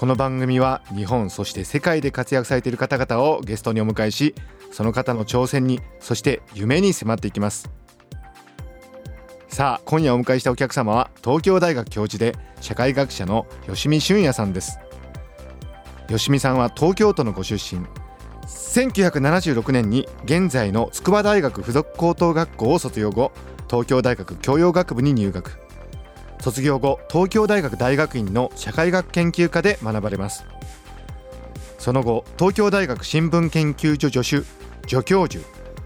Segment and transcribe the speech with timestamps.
[0.00, 4.34] この番組は日本そして世界で活躍されている方々をゲストにお迎えし
[4.72, 7.68] その方の挑戦にそして夢に迫っていきます。
[9.48, 14.78] さあ今夜お迎えしたお客様は東京大学教授で社会学者の吉見俊也さんです。
[16.08, 17.84] 吉見さんは東京都のご出身。
[18.46, 23.32] 1976年に現在の筑波大学附属高等学校を卒業後
[23.68, 25.69] 東京大学教養学部に入学。
[26.40, 30.44] 卒業後東京大学大学院の社会学研究科で学ばれます。
[31.78, 34.46] その後東京大学新聞研究所助手
[34.88, 35.44] 助教授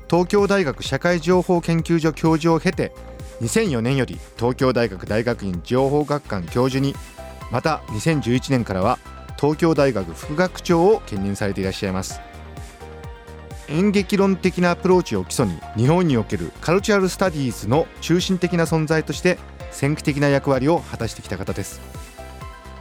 [0.08, 2.92] 東京大学社会情報研究所教授を経て
[3.40, 6.94] 2004年より東京大学大学院情報学館教授に
[7.50, 8.98] また2011年からは
[9.36, 12.20] 東京大学副学長を兼任されていらっしゃいます。
[13.68, 19.38] 演劇論的なアプローチを基礎に日本におけるカルチュアルスタディーズの中心的な存在として
[19.74, 21.80] 先駆的な役割を果たしてきた方です。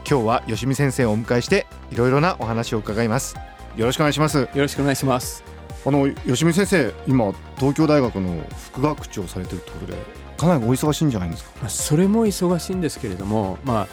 [0.07, 3.35] 今日は吉見先生をお迎えしていろいろなお話を伺います。
[3.75, 4.37] よろしくお願いします。
[4.37, 5.43] よろしくお願いします。
[5.85, 9.93] あの吉見先生今東京大学の副学長されてるところで
[10.37, 11.67] かなりお忙しいんじゃないですか？
[11.67, 13.87] それも忙しいんですけれどもまあ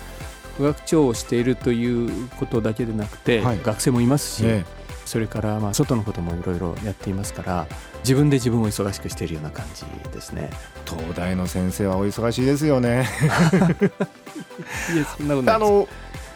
[0.56, 4.79] 副学長をしているということだけでなくて、はい、学生もいますし、ええ
[5.10, 7.66] それからまあ外のこともいろいろやっていますから
[8.04, 10.50] 自分で自分を忙しくしているような感じですね。
[10.86, 13.08] 東大の先生はお忙しいですよね。
[14.94, 15.88] いやそんなことないあの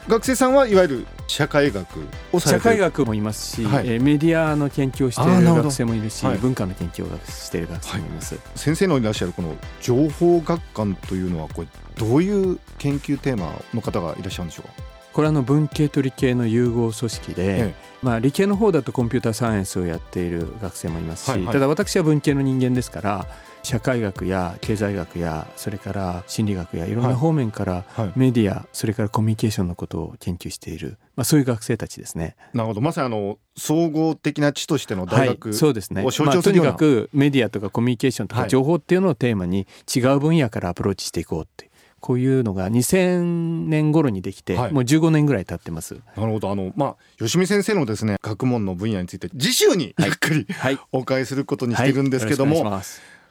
[0.09, 1.87] 学生さんはいわゆる社会学
[2.33, 14.94] を社会学もいますし、はい、えメディアの研究をしている学生もいるし、はい、文化の研究をしている学生もいます、はい、先生のいらっしゃるこの情報学館というのはこれどういう研究テーマの方がいらっしゃるんでしょうか？
[15.15, 23.27] これはの文系と理系の融合組織で、ええ、まあ、理系の方だとコンピューターサイエンスをやっている学生もいますし、はいはい、ただ私は文系の人間ですから
[23.63, 27.85] 社会学や経済学やそれから心理学やいろんな方面から
[28.17, 32.35] メディア、それからコミュニケーションのことを研究している、まあ、そういう学生たちですね。
[32.53, 32.81] なるほど。
[32.81, 41.71] まさにあの総合的な地としての大学、はい、そうですね、まあ、とにかくメディアとかコミュニケーションとか情報っていうのをテーマに違う分野からアプローチしていこうって
[42.05, 46.03] こういうのが2000年頃にできて、はい、もう15年ぐらい経ってます。
[46.19, 46.51] なるほど。
[46.51, 52.83] あのまあ吉見先生のですね学問の分野について次週にゆっくり、はい、お伺いすることにしてるんですけども、はい、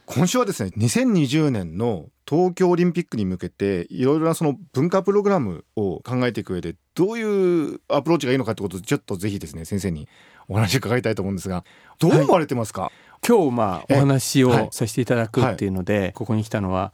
[0.08, 10.08] 今週はですね2020年の東京オリンピックに向けていろいろなその文化プログラムを考えていく上でどういうアプローチがいいのかってことをちょっとぜひですね先生に
[10.48, 11.64] お話伺いたいと思うんですが
[12.00, 12.92] どう思われてますか、
[13.26, 16.92] 今日まあお話をさせていただくっていうので、ここに来たのは、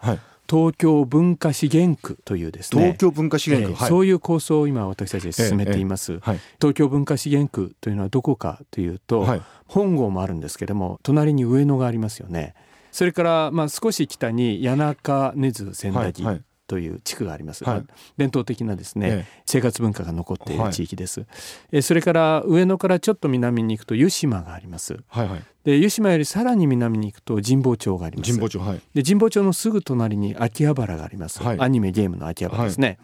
[0.50, 2.82] 東京文化資源区というですね。
[2.82, 12.56] 東京文化資源区、えーはい、そういう構想を今私たちで進めています、えーえーはい、東京文化資源区というのはどこかというと、はい、本郷もあるんですけども隣に上野がありますよね。
[12.92, 16.24] それからまあ少し北に谷中根津千駄木、
[16.70, 17.86] という地区があります、はい、
[18.18, 21.30] 伝統的なですね、ええ、生活文化が残っている地域です、はい、
[21.72, 28.30] えそれから上野からちょっと南に行くと湯島があります、はいはい、で湯島よりさらに南に行くと神保町があります。
[28.30, 33.00] 神保町,、はい、で神保町のすぐ隣に秋葉原があります、はい、アニメゲームの秋葉原ですね、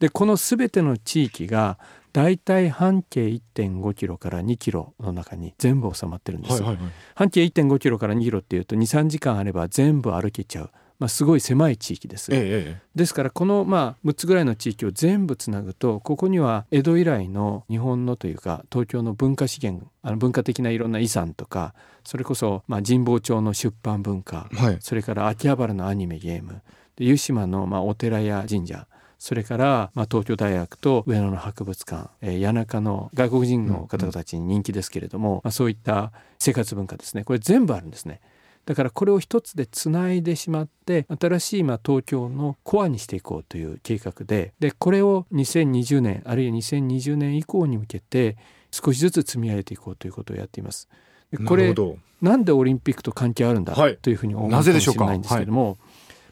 [0.00, 1.78] でこのすべての地域が
[2.12, 6.64] 大体半径1.5キロから2キロの中に全部収まってるんです、
[7.14, 21.74] 半径1.5キロから2キロっていうと23時間あれば全部歩けちゃうまあ、すごい狭い地域です、ええ、ですからこのまあ6つぐらいの地域を全部つなぐとここには江戸以来の日本のというか東京の文化資源あの文化的ないろんな遺産とか
[22.04, 26.62] それこそまあ神保町の出版文化、はい、それから秋葉原のアニメゲーム
[26.96, 28.86] で湯島のまあお寺や神社
[29.24, 37.24] それから、まあ、東京大学と上野の博物館、えー、谷中の外国人の方々たちに人気ですけれども、うんうん、まあ、そういった生活文化ですね。
[37.24, 38.20] これ全部あるんですね。
[38.66, 48.36] だからこれを一つでつないでしまって新しいま東京のコアにしていこうという計画ででこれを2020年あるいは2020年以降に向けて
[48.70, 50.88] 少しずつ積み上げていこうということをやっています。
[51.30, 51.74] でこれ
[52.20, 55.76] なんでオリンピックと関係あるんだ、というふうに思うかもしれないんですけども、はい、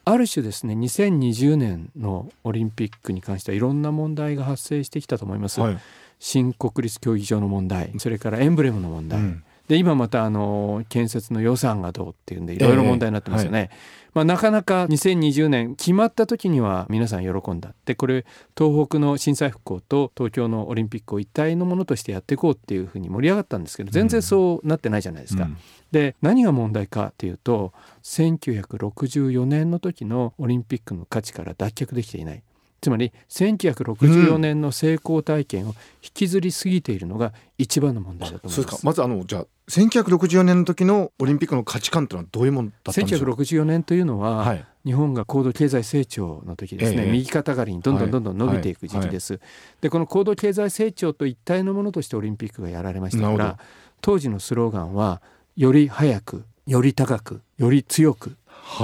[0.05, 5.61] ある種ですね2020年のオリンピックに関してはいろんな問題が発生してきたと思います。
[5.61, 5.78] はい、
[6.19, 13.59] 新国立競技場の問題それからエンブレムの問題、うんでで今またあの建設の予算がどうっていうんでいろいろ問題になってますよね。
[13.59, 13.79] えーはい、
[14.17, 25.45] まあ、なかなか2020年決まった時には皆さん喜んだでこれ東北の震災復興と東京のオリンピックを一体のものとしてやっていこうっていうふうに盛り上がったんですけど全然そうなってないじゃないですか。
[25.45, 25.57] うん、
[25.91, 27.73] で何が問題かっていうと
[28.03, 32.43] 1964年の時のオリンピックの価値から脱却できていない。
[32.82, 38.76] つまり1964年の成功体験を引きずりすぎているのが一番の問題だと思います。
[38.76, 49.35] うん、まずあのじゃあ1964年の時のオリンピックの価値観というのはどういうものだったんでしょう？1964年というのは、はい、日本が高度経済成長の時ですね、えー、右肩上がりにどんどんどんどん伸びていく時期です。
[49.35, 49.40] はい。
[49.40, 49.49] はい、
[49.82, 53.58] でこの高度経済成長と一体のものとしてオリンピックがやられましたから
[54.00, 55.23] 当時のスローガンは
[55.55, 58.37] より早くより高くより強く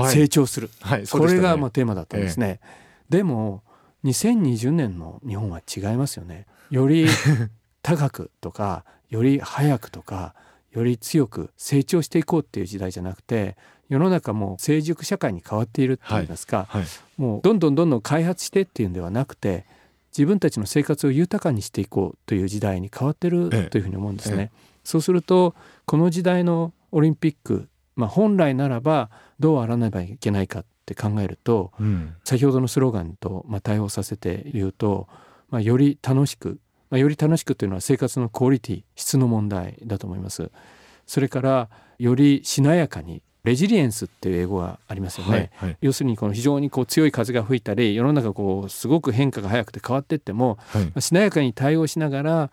[0.09, 2.61] 成長する、はいね、これがまあテーマだったんですね。
[2.63, 3.65] えー、でも
[4.05, 6.47] 2020年の日本は違いますよね。
[6.71, 7.07] より
[7.83, 10.35] 高くとかより早くとか
[10.73, 13.57] より強く成長していこうっていう時代じゃなくて
[13.89, 19.65] 世の中も成熟社会に変わっているって言いますか、はいはい、もうどんどんどんどん開発してっていうんではなくて
[20.13, 24.37] 自分たちの生活を豊かにしていこうという時代に変わってるというふうに思うんですね。
[24.37, 24.51] えええ、
[24.85, 25.55] そうすると
[25.87, 35.07] この時代のオリンピック、まあ、本来ならばどうあらねばいけないかって考えると、うん、先ほどのスローガンとまあ対応させて言うと、
[35.51, 36.59] まあ、より楽しく、
[36.91, 40.51] まあ、より楽しくというのは生活のクオリティ質の問題だと思います。
[41.07, 41.69] それから
[41.99, 52.51] よりしなやかにレジリエンスっていう英語がありますよね、はいはい、要するにこの非常にこう強い風が吹いたり世の中こうすごく変化が早くて変わっていっても、はい、しなやかに対応しながら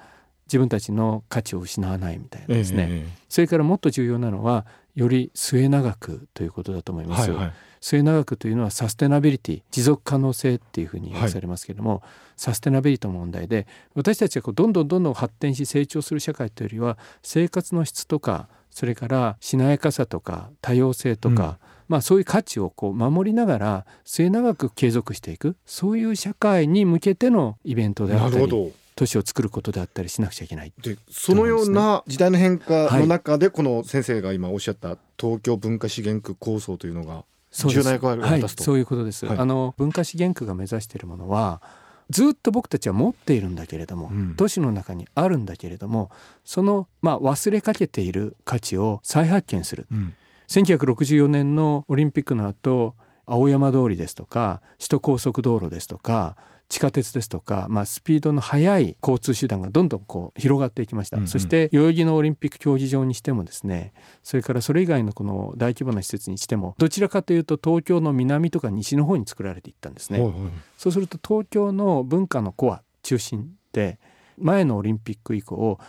[0.47, 3.07] 自分たちの価値を失わないみたいなですね、え。
[3.29, 7.53] それからもっと重要なのはより末永くということだと思います、はいはい、
[7.85, 12.01] 末永くというのはサステナビリティ持続可能性っていうふうに言われますけれども、はい、
[12.35, 21.57] サステナビリティの問題で私たちがこうどんどんどんどん発展し成長する社会というよりは生活の質とかそれからしなやかさとか多様性とか、うん、
[21.89, 30.73] まあ、そういう価値をこう守りながら末永く継続していくそういう社会に向けてのイベントであったり都市を作ることであったりしなくちゃいけない。
[30.81, 38.63] でそのような時代の変化の中で、この先生が今おっしゃった東京文化資源区構想というのが重要な役割を果たすと。
[38.63, 41.61] そういうことです、はい、あの文化資源区が目指しているものは
[42.09, 46.11] ずっと僕たちは持っているんだけれども、うん、都市の中にあるんだけれども
[46.43, 50.13] その、まあ、忘れかけている価値を再発見する、うん、
[50.47, 56.35] 1964年のオリンピックの後青山通りですとか首都高速道路ですとか
[56.67, 70.19] 地下鉄ですとか、まあ、スピードの速い交通手段がどんどんこう広がっていきました、うんうん、そして代々木のオリンピック競技場にしてもですねそれからそれ以外のこの大規模な施設にしてもどちらかというと東京の南とか西の方に作られていったんですね。
[70.19, 70.39] はいはい、
[70.77, 73.99] そうすると東京の文化のコア中心で
[74.37, 75.79] 前のオリンピック以降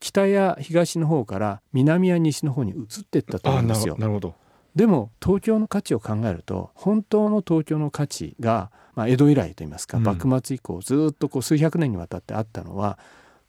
[0.00, 3.96] 北や東の方から南や西の方に移っていったと思うんですよ。
[3.98, 4.34] なるほど。
[4.74, 12.98] でも東京の価値を考えると本当の東京の価値がまあ、江戸以来といいますか、幕末以降ずっとこう数百年にわたってあったのは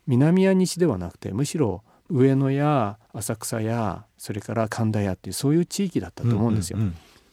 [0.05, 6.79] 南や西ではなくてむしろ上野や浅草やそれから神田屋っていうそういう地域だったと思うんですよ。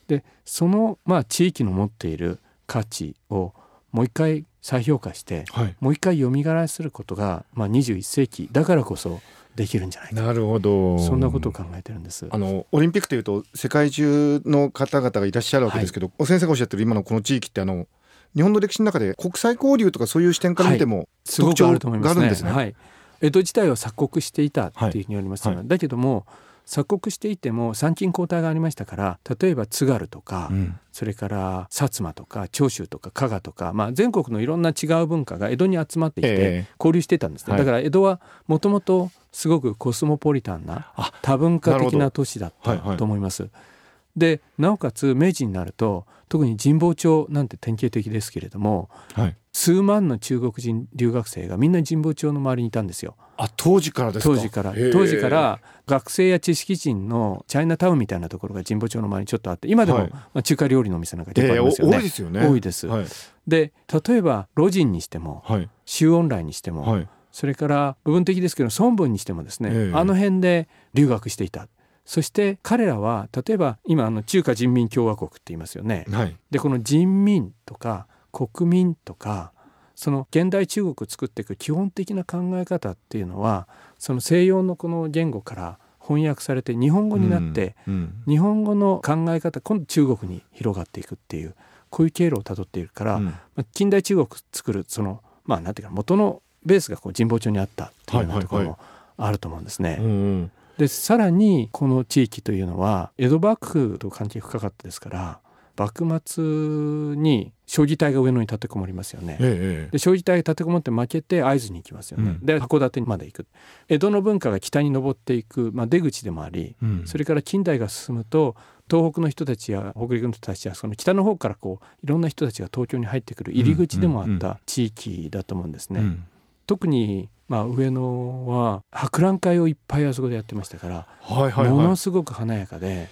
[0.06, 3.52] でその、まあ、地域の持っている価値を
[3.92, 9.20] もう一回再評価して、はい、もう一回蘇らせることが、まあ、21世紀だからこそ
[9.54, 10.22] できるんじゃないか。
[10.22, 10.98] なるほど。
[10.98, 12.26] そんなことを考えてるんです。
[12.30, 17.86] あのオリンピックというと世界中の方々がいらっしゃるわけですけど、はい、お先生がおっしゃってる今のこの地域ってあの
[18.34, 22.50] 日本の歴史の中で国際交流とかそういう視点から見ても、特徴があるんですね。
[22.50, 22.74] はい、
[23.20, 26.26] 江戸時代は鎖国していたっていうふうに言われますが、はい、だけども
[26.66, 43.42] 鎖国していても参勤交代がありましたから例えば津軽とか、うん、それから薩摩とか長州とか加賀とか、まあ、全国のいろんな違う文化が江戸に集まってきて交流してたんですね、えー、だから江戸はもともとすごくコスモポリタンな多文化的な都市だったと思います。
[43.42, 43.73] はいはい
[44.16, 53.16] でなおかつ明治になると特に神保町なんて典型的ですけれども、はい、数万の中国人留学生がみんな神保町の周りにいたんですよ。
[53.36, 61.96] あ当時からです当時から当時から学生や知識人のチャイナタウンみたいなところが神保町の周りにちょっとあって今でも、はい、まあ、中華料理のお店なんか結構ありますよね。
[61.96, 62.46] 多いですよね。
[62.46, 62.86] 多いです。
[62.86, 63.06] はい、
[63.46, 63.72] で
[64.06, 71.68] 例えばロジンにしても、はい、周恩来にしても、それから部分的ですけど孫文にしてもですね、あの辺で留学していた。
[72.04, 76.04] そして彼らは例えば今あの中華人民共和国って言いますよね。
[76.10, 79.52] はい、でこの人民とか国民とか
[79.94, 83.68] その現代中国を作っていく基本的な考え方っていうのは
[83.98, 91.54] その西洋のこの言語から翻訳されて日本語になって、うんうん、日本語の考え方今度中国に広がっていくっていう
[91.88, 98.78] こういう経路をたどっているから、うん、まあ、近代中国作るそのまあなんていうか元のベースがこう神保町にあったっていうようなところも
[99.16, 99.90] あると思うんですね。
[99.92, 105.40] はいはいはいでさらにこの地域というのは江戸幕府と関係深かったですから
[105.76, 113.46] 幕末に将棋隊が上野に立てこもりますよね、ええ、で将棋隊が立てこもって負けて会津に行きますよね、うん、で函館にまで行く。
[113.88, 118.54] 江戸の文化が北に上っていく、まあ、出口でもあり、うん、それから近代が進むと
[118.88, 126.00] 東北の人たちや北陸の人たちやその北の方からこういろんな人たちが東京に入ってくる入り口でもあった地域だと思うんですね。
[126.00, 126.24] うんうん、
[126.66, 133.08] 特にまあ、上野は博覧会をいっぱいあそこでやってましたから、はいはいはい、ものすごく華やかで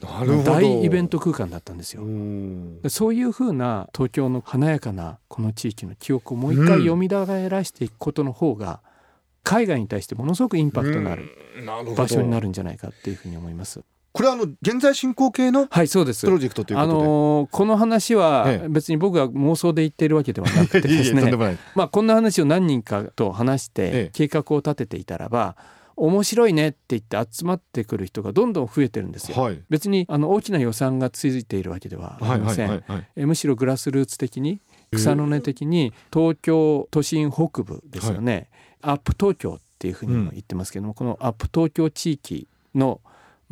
[0.00, 2.02] 大イベント空間だったんですよ。
[2.88, 8.80] そういうふうな東京の華やかなこの地域の記憶をもう一回読み返らしていくことの方が、
[9.44, 11.30] 海外に対してものすごくインパクトのある
[11.96, 13.84] 場所になるんじゃないかっていうふうに思います。
[14.12, 16.26] これはあの現在進行形のはいそうです。
[16.26, 21.22] プロジェクトということで、あのー、この話は別に僕が妄想で言っているわけではなくてですね。
[21.74, 29.40] まあこんな話を何人かと話して計画を立てていたらば、ええ面白いねって言って集まってくる人がどんどん増えてるんですよ。
[29.40, 32.82] はい、別にあの大きな予算がついているわけではありません。
[33.16, 34.60] むしろグラスルーツ的に
[34.92, 38.48] 草の根的に東京都心北部ですよね、
[38.80, 43.00] はい、アップ東京っていうふうにも言ってますけども、うん、このアップ東京地域の、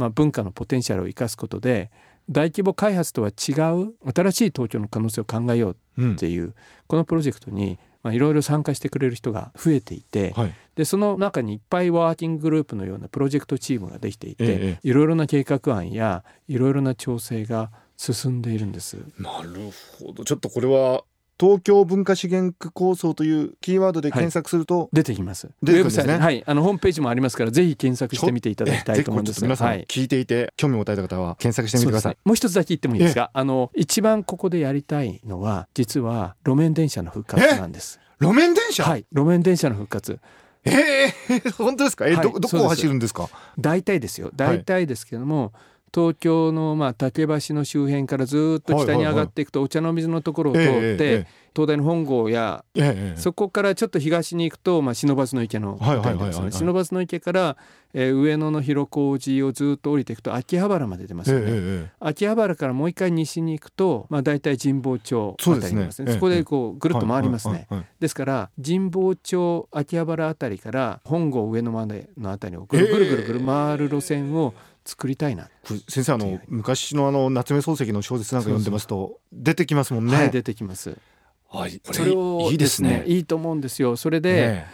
[0.00, 1.90] まあ、文化のポテンシャルを生かすことで
[2.30, 6.54] 大規模開発とは違う新しい東京の可能性を考えようっていう、うん、
[6.86, 18.96] このプロジェクトにまあ、いろいろ参加してくれる人が増えていて、はい、でその中にいっぱいワーキンググループのようなプロジェクトチームができていて、ええ、いろいろな計画案やいろいろな調整が進んでいるんです。
[19.18, 20.24] なるほど。
[20.24, 21.04] ちょっとこれは
[21.40, 25.48] 東京文化資源区構想というキーワードで検索すると、はい、出てきます。
[25.62, 26.18] 出てきますね。
[26.18, 32.12] はい、あのホームページもありますからぜひ検索してみていただきたいと思うんですが、皆さん聞いていて興味を持たれた方は検索してみてください。
[32.12, 33.30] ね、もう一つだけ言ってもいいですか？
[33.32, 37.98] あの一番ここでやりたいのは実は路面電車の復活なんです。
[38.20, 38.84] 路面電車？
[38.84, 40.20] はい、路面電車の復活。
[40.64, 42.06] ええー、本当ですか？
[42.06, 43.30] え、はい、どどこを走るんですか？
[43.58, 44.30] 大体ですよ。
[44.36, 45.40] 大体ですけども。
[45.40, 45.50] はい
[45.94, 50.64] 東京のまあ竹橋の周辺からずっと北に上がっていくとお茶の水のところを通っ
[50.96, 52.64] て、東大の本郷や、
[53.16, 56.50] そこからちょっと東に行くと、まあ、忍ばずの池の辺りですね。
[56.52, 57.56] 忍ばずの池から、
[57.92, 66.12] えー、上野の広小路をずっと降りていくと秋葉原まで出ますよね、秋葉原からもう一回西に行くと、まあ、大体神保町あたりにますね。
[66.12, 67.66] そこでこうぐるっと回りますね、
[67.98, 74.54] ですから神保町秋葉原あたりから本郷上野までのあたりをぐるぐるぐるぐる回る路線を
[74.90, 75.48] 作りたいな
[75.88, 80.16] 先生あの昔のあの夏目漱石の小説なんか読んでますと出てきますもんね。
[80.16, 80.96] はい、出てきます。
[81.48, 83.04] はい、それをいいですね。
[83.06, 83.96] いいと思うんですよ。
[83.96, 84.66] それで、ね、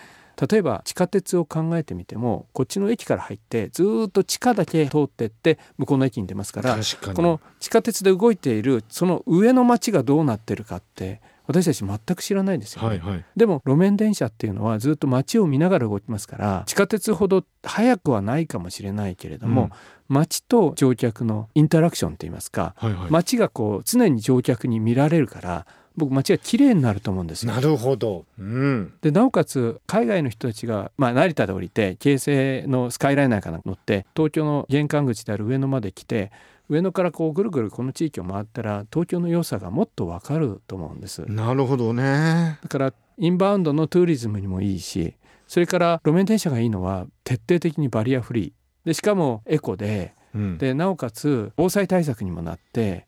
[0.50, 6.76] 例えば地下鉄を考えてみてもこっちの駅から入ってずっと地下だけ通ってって向こうの駅に出ますから
[7.14, 19.70] この地下鉄で動いているその上の街がどうなってるかって私たち全く知らないですよ、ね、はいはい、でも路面電車っていうのはずっと街を見ながら動きますから地下鉄ほど速くはないかもしれないけれども、うん、
[20.08, 27.52] 街と乗客のインタラクションといいますか、はいはい、街がこう常に乗客に見られるから僕街が綺麗になると思うんですよ。
[27.52, 28.26] なるほど。
[28.38, 36.32] うん、でなおかつ海外の人たちが、まあ、成田で降りて京成のスカイライナーかなんか乗って東京の玄関口である上野まで来て
[36.68, 41.22] 上野からこうぐるぐるこの地域を回ったら東京の良さがもっとわかると思うんです。
[41.26, 42.58] なるほどね。
[42.62, 45.14] だからインバウンドのトゥーリズムにもいいし
[45.46, 48.86] それから路面電車がいいのは徹底的にバリアフリー。
[48.86, 50.14] でしかもエコで。
[50.34, 53.06] うん、でなおかつ防災対策にもなって、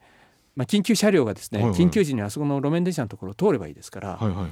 [0.56, 4.50] まあ、緊急車両がですね、はいはい、緊急時にあそこの路面電車のところを通ればいいですから、はいはいはい、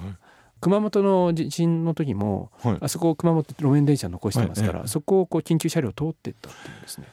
[0.60, 7.06] 熊本の地震の時も、はい、あそこ熊本路面電車残してますから、はい、そこをこう緊急車両通っていったっていうですね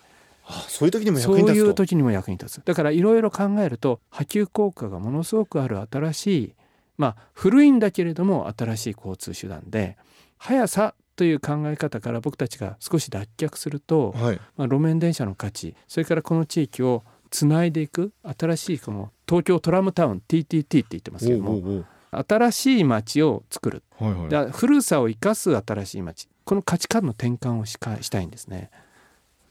[0.45, 2.65] あそういう時にも役に立つそういう時にも役に立つ。
[2.65, 6.55] だからいろいろ考えると波及効果がものすごくある新しい
[6.97, 9.97] まあ古いんだけれども新しい交通手段で
[10.37, 26.27] 速さという考え方から僕たちが少し脱却すると、はい、まあ、路面電車の価値それからこの地域をつないでいく新しいこの東京トラムタウン TTT って言ってますけども新しい街を作る、はいはい、古さを生かす新しい街。
[26.45, 28.69] この価値観の転換をしかしたいんですね。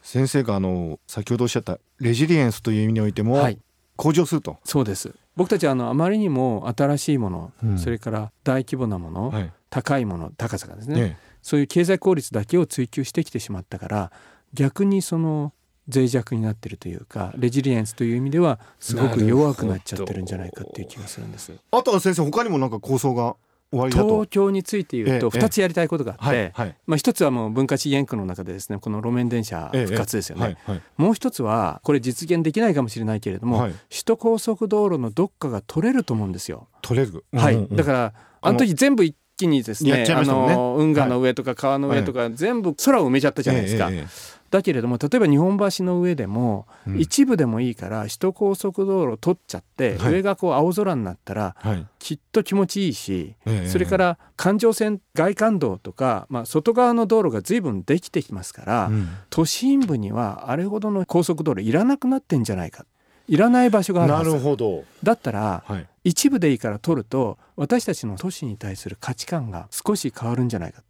[0.02, 3.58] 先生があの先ほどおっしゃったレジリエンスという意味においても、はい、
[3.96, 4.58] 向上すると。
[4.64, 5.14] そうです。
[5.36, 14.12] 僕たちはあのあまりにも新しいもの、うん、それから大規模なもの、はい、高いもの高さがですね、ね、そういう経済効率だけを追求してきてしまったから
[14.52, 15.54] 逆にその
[15.88, 21.52] 脆弱になってるというかレジリエンスという意味ではすごく弱くなっちゃってるんじゃないかっていう気がするんです。
[21.70, 23.36] あとは先生他にもなんか構想が？
[23.72, 26.52] 東京について言うと2つやりたいことがあって、
[26.86, 30.58] まあ、1つはもう文化資源区の中でですねこの路面電車復活ですよね、
[30.96, 36.68] もう1つはこれ実現できないかもしれないけれども、首都高速道路のどっかが取れると思うんですよ。
[36.82, 39.04] 取れる、はい、だからあの時全部
[39.36, 43.88] 気にですね、ね、あの運河の上とか川の上とか、全部空を埋めちゃったじゃないですか。
[43.90, 53.34] ええだけれども例えば日本橋の上でも、うん、一部でもいいから首都高速道路取っちゃって、はい、上がこう青空になったら、はい、きっと気持ちいいし、
[53.66, 62.84] それから環状線外環道とか、まあ、外側の道路が随分できてきますから、うん、都心部にはあれほどの高速道路いらなくなってんじゃないか
[63.28, 64.84] いらない場所があるなるほど。
[65.02, 70.82] だったら、はい、一部でいいから取ると私たちの都市に対する価値観が少し変わるんじゃないか。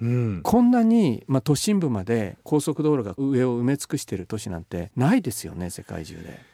[0.00, 6.53] うん、こんなに、まあ、都心部まで高速道路が上を埋め尽くしている都市なんてないですよね世界中で。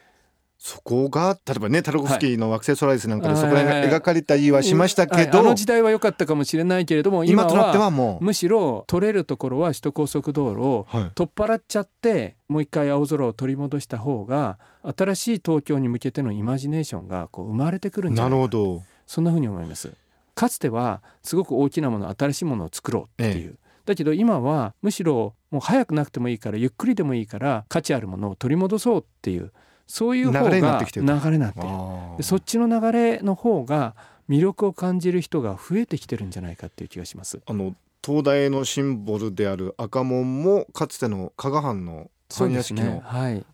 [0.63, 8.23] そこが例えばねタルコフスキーの惑星ソラリスなんかでそこら辺が描かれたりはしましたけど、あの時代は良かったかもしれないけれども今となってはもう。
[8.23, 14.59] むしろ取れるところは首都高速道路を取っ払っちゃって、もう一回青空を取り戻した方が
[14.95, 18.83] 新しい東京に向けてのイマジネーションがこう生まれてくるんじゃないかなるほど。
[19.07, 19.91] そんなふうに思います。
[20.35, 29.51] かつてはすごく大きなもの新しいものを作ろうっていう、ええ、だけど今はむしろもう早くなくてもいいからゆっくりでもいいから価値あるものを取り戻そうっていう
[29.91, 32.23] そういう方が流れになってきてる流れになってる。
[32.23, 33.93] そっちの流れの方が
[34.29, 37.41] 魅力を感じる人が増えてきてるんじゃないかっていう気がします。
[37.45, 43.03] あの東大のシンボルである赤門もかつての加賀藩の藩屋敷の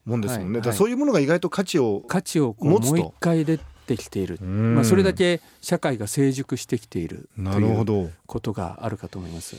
[0.06, 0.60] もんですもんね。
[0.60, 0.67] はい。
[0.67, 9.56] はい、そういうものが意外と価値を価値をもう一回出てきている、まあ、それだけ社会が成熟してきているということがあるかと思います。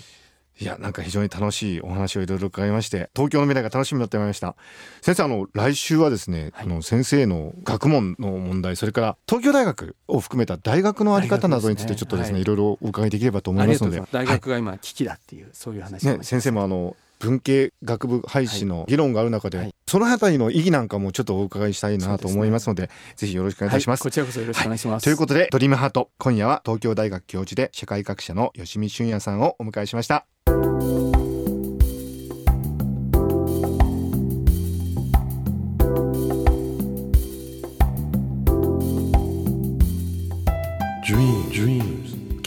[0.61, 4.57] いやなんか非常に楽しいお話をいろいろ伺いまして東京の未来が楽しみになってまいりました。
[5.03, 14.03] 先生あの来週はですね、はい、あの先生の学問の問題それから東京大学を含めた大学のあり方などについてちょっとですね、はい、いろいろお伺いできればと思いますので。
[14.11, 30.27] 大学が今危機だっていう、はい、そういう話、ね、先生もあの文系学部廃止の議論がある中で、はい、その辺りの意義なんかもちょっとお伺いしたいなと思いますので、ね、ぜひよろしくお願いします、はい、こちらこそよろしくお願いします、ということでドリームハート今夜は東京大学教授で社会学者の吉見俊也さんをお迎えしました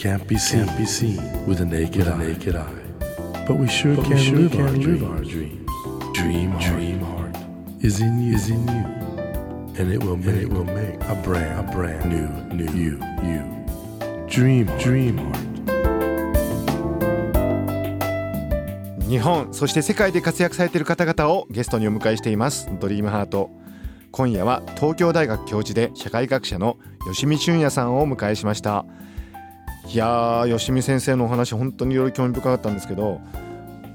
[0.02, 2.62] can't be seen, can't be seen with a naked, with a naked eye.
[2.62, 3.44] eye.
[3.46, 5.70] But we sure but can, we sure live, can our live our dreams.
[6.12, 7.36] Dream, dream heart
[7.80, 8.84] is in you, is in you,
[9.78, 14.26] and it will make, it will make a brand, a brand new, new you, you.
[14.28, 15.51] Dream, dream heart.
[19.12, 22.70] 日本そして世界で活躍されている方々をゲストにお迎えしています。
[22.80, 23.50] ドリームハート。
[24.10, 26.78] 今夜は東京大学教授で社会学者の
[27.12, 28.86] 吉見俊也さんをお迎えしました。
[29.92, 33.20] いやー吉見先生のお話本当にいろいろ興味深かったんですけど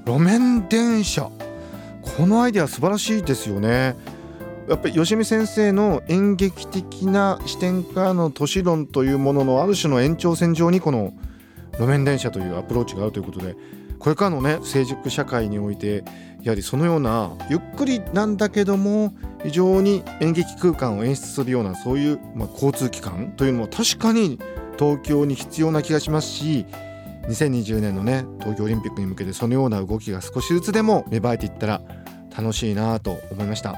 [0.06, 1.28] 路面電車。
[2.16, 3.96] このアイデア素晴らしいですよね。
[4.68, 11.12] やっぱり吉見先生の演劇的な視点からの都市論というもののある種の延長線上にこの
[11.72, 13.56] 路面電車というアプローチがあるということで
[13.98, 16.04] これからのね成熟社会において
[16.42, 24.38] やはりそのようなゆっくりなんだけども非常に演劇空間を演出するようなそういう、まあ、交通機関というのは確かに
[24.78, 26.66] 東京に必要な気がしますし
[27.28, 31.82] 2020年のね東京オリンピックに向けてそのような動きが少しずつでも芽生えていったら
[32.36, 33.74] 楽しいなと思いました。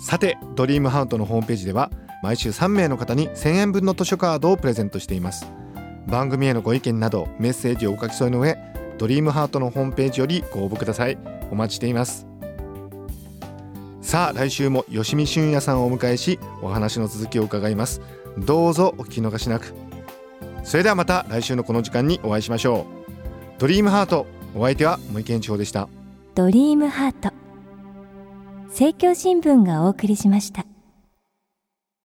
[0.00, 1.90] さてドリームハートのホームページでは
[2.22, 5.59] 毎週3名の方に1000円分の図書カードをプレゼントしています。
[6.06, 8.56] 番組へのご意見などメッセージをお書き添えの上
[8.98, 11.16] ドリームハートのホームページよりご応募ください。
[11.50, 12.26] お待ちしています。
[14.02, 18.00] さあ来週も吉見俊也さんをお迎えしお話の続きを伺います。
[18.38, 19.72] どうぞお聞き逃しなく。
[20.64, 23.60] それではまた来週のこの時間にお会いしましょう。
[23.60, 25.88] ドリームハートお相手は森健一郎でした。
[26.34, 27.32] ドリームハート。
[28.68, 30.69] 政教新聞がお送りしました。